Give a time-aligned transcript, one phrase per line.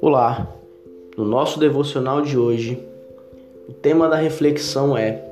[0.00, 0.52] Olá,
[1.16, 2.82] no nosso devocional de hoje,
[3.68, 5.22] o tema da reflexão é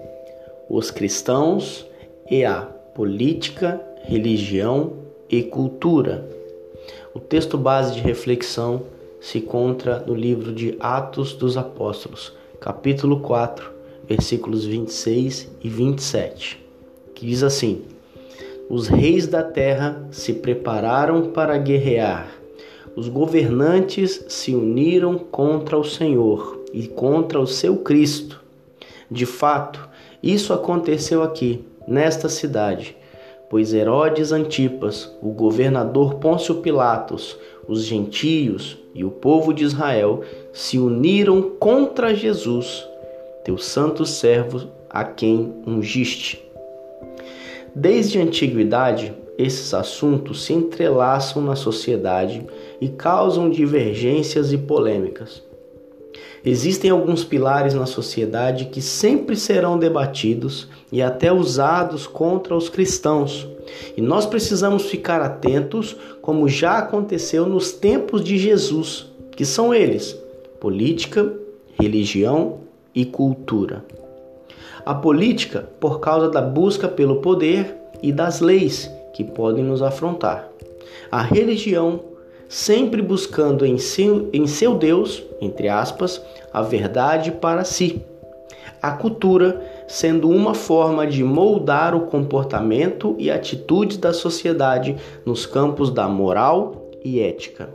[0.68, 1.84] os cristãos
[2.30, 4.92] e a política, religião
[5.28, 6.28] e cultura.
[7.12, 8.82] O texto base de reflexão
[9.20, 13.70] se encontra no livro de Atos dos Apóstolos, capítulo 4,
[14.08, 16.64] versículos 26 e 27,
[17.14, 17.93] que diz assim:
[18.68, 22.28] Os reis da terra se prepararam para guerrear.
[22.96, 28.40] Os governantes se uniram contra o Senhor e contra o seu Cristo.
[29.10, 29.88] De fato,
[30.22, 32.96] isso aconteceu aqui, nesta cidade
[33.54, 40.22] pois Herodes Antipas, o governador Pôncio Pilatos, os gentios e o povo de Israel
[40.52, 42.84] se uniram contra Jesus,
[43.44, 46.44] teu santo servo, a quem ungiste.
[47.74, 52.46] Desde a antiguidade, esses assuntos se entrelaçam na sociedade
[52.80, 55.42] e causam divergências e polêmicas.
[56.44, 63.48] Existem alguns pilares na sociedade que sempre serão debatidos e até usados contra os cristãos.
[63.96, 70.16] E nós precisamos ficar atentos, como já aconteceu nos tempos de Jesus, que são eles:
[70.60, 71.32] política,
[71.80, 72.60] religião
[72.94, 73.84] e cultura.
[74.84, 80.48] A política, por causa da busca pelo poder e das leis que podem nos afrontar.
[81.10, 82.00] A religião,
[82.48, 86.20] sempre buscando em seu, em seu Deus, entre aspas,
[86.52, 88.02] a verdade para si.
[88.82, 95.90] A cultura sendo uma forma de moldar o comportamento e atitudes da sociedade nos campos
[95.90, 97.70] da moral e ética.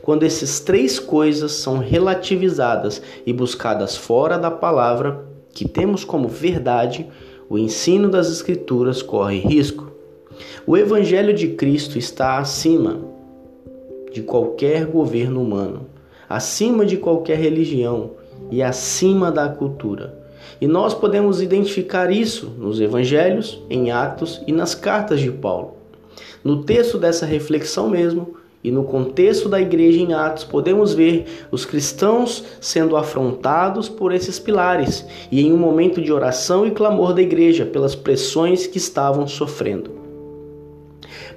[0.00, 7.06] Quando essas três coisas são relativizadas e buscadas fora da palavra que temos como verdade,
[7.48, 9.92] o ensino das Escrituras corre risco.
[10.66, 13.00] O Evangelho de Cristo está acima
[14.12, 15.86] de qualquer governo humano,
[16.28, 18.12] acima de qualquer religião
[18.50, 20.22] e acima da cultura.
[20.60, 25.76] E nós podemos identificar isso nos evangelhos, em Atos e nas cartas de Paulo.
[26.44, 31.64] No texto dessa reflexão mesmo, e no contexto da igreja em Atos, podemos ver os
[31.64, 37.22] cristãos sendo afrontados por esses pilares e em um momento de oração e clamor da
[37.22, 39.90] igreja pelas pressões que estavam sofrendo.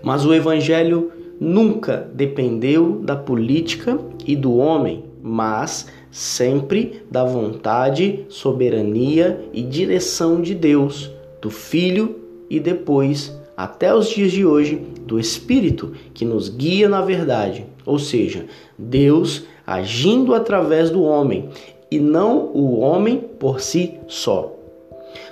[0.04, 9.44] Mas o evangelho nunca dependeu da política e do homem, mas sempre da vontade, soberania
[9.52, 11.12] e direção de Deus,
[11.42, 12.16] do Filho
[12.50, 17.98] e depois, até os dias de hoje, do Espírito que nos guia na verdade, ou
[17.98, 18.46] seja,
[18.78, 21.50] Deus agindo através do homem
[21.90, 24.54] e não o homem por si só.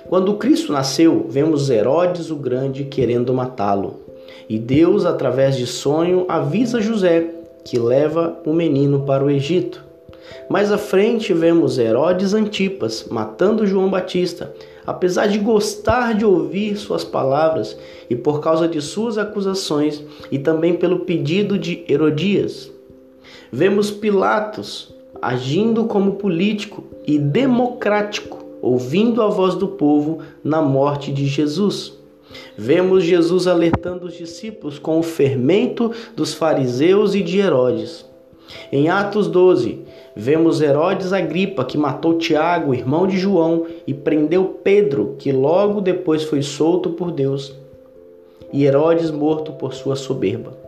[0.08, 4.00] Quando Cristo nasceu, vemos Herodes o Grande querendo matá-lo.
[4.48, 7.30] E Deus, através de sonho, avisa José
[7.64, 9.83] que leva o menino para o Egito.
[10.48, 14.54] Mais à frente vemos Herodes Antipas matando João Batista,
[14.86, 17.76] apesar de gostar de ouvir suas palavras
[18.08, 22.70] e por causa de suas acusações e também pelo pedido de Herodias.
[23.50, 31.26] Vemos Pilatos agindo como político e democrático, ouvindo a voz do povo na morte de
[31.26, 31.94] Jesus.
[32.56, 38.04] Vemos Jesus alertando os discípulos com o fermento dos fariseus e de Herodes.
[38.70, 39.80] Em Atos 12,
[40.14, 46.24] vemos Herodes Agripa, que matou Tiago, irmão de João, e prendeu Pedro, que logo depois
[46.24, 47.54] foi solto por Deus,
[48.52, 50.64] e Herodes morto por sua soberba.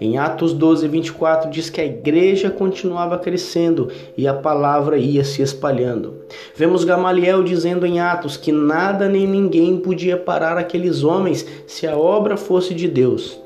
[0.00, 5.42] Em Atos 12, 24 diz que a igreja continuava crescendo e a palavra ia se
[5.42, 6.16] espalhando.
[6.54, 11.96] Vemos Gamaliel dizendo em Atos que nada nem ninguém podia parar aqueles homens se a
[11.96, 13.40] obra fosse de Deus.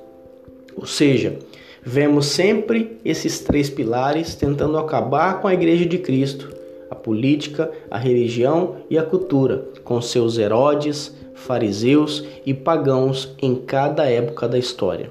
[0.77, 1.39] Ou seja,
[1.83, 6.55] vemos sempre esses três pilares tentando acabar com a igreja de Cristo:
[6.91, 14.09] a política, a religião e a cultura, com seus Herodes, fariseus e pagãos em cada
[14.09, 15.11] época da história.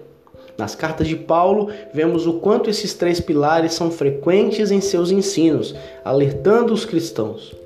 [0.58, 5.74] Nas cartas de Paulo, vemos o quanto esses três pilares são frequentes em seus ensinos,
[6.06, 7.61] alertando os cristãos.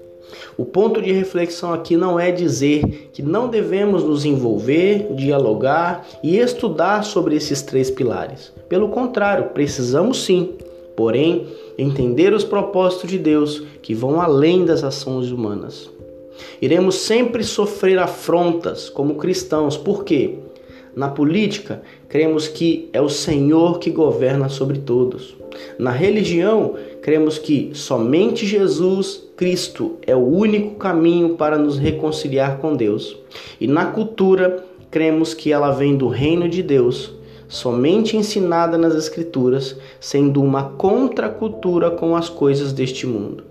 [0.58, 6.38] O ponto de reflexão aqui não é dizer que não devemos nos envolver, dialogar e
[6.38, 8.54] estudar sobre esses três pilares.
[8.70, 10.54] Pelo contrário, precisamos sim,
[10.96, 15.90] porém, entender os propósitos de Deus que vão além das ações humanas.
[16.62, 20.36] Iremos sempre sofrer afrontas como cristãos, por quê?
[20.96, 25.36] Na política, cremos que é o Senhor que governa sobre todos.
[25.78, 26.76] Na religião,
[27.06, 33.16] cremos que somente Jesus Cristo é o único caminho para nos reconciliar com Deus.
[33.62, 37.14] E na cultura, cremos que ela vem do reino de Deus,
[37.48, 43.44] somente ensinada nas Escrituras, sendo uma contracultura com as coisas deste mundo.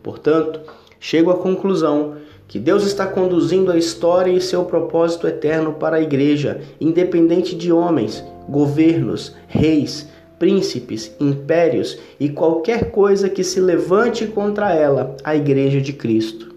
[0.00, 0.60] Portanto,
[1.00, 2.14] chego à conclusão
[2.46, 7.72] que Deus está conduzindo a história e seu propósito eterno para a igreja, independente de
[7.72, 10.08] homens, governos, reis,
[10.38, 16.54] príncipes, impérios e qualquer coisa que se levante contra ela, a igreja de Cristo.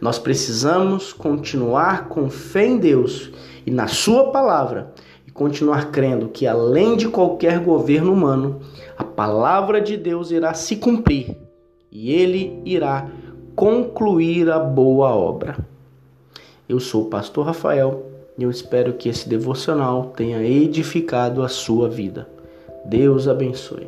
[0.00, 3.30] Nós precisamos continuar com fé em Deus
[3.66, 4.92] e na Sua palavra
[5.26, 8.60] e continuar crendo que, além de qualquer governo humano,
[8.96, 11.36] a palavra de Deus irá se cumprir
[11.90, 13.08] e Ele irá
[13.56, 15.58] concluir a boa obra.
[16.68, 18.06] Eu sou o pastor Rafael
[18.36, 22.37] e eu espero que esse devocional tenha edificado a sua vida.
[22.88, 23.86] Deus abençoe.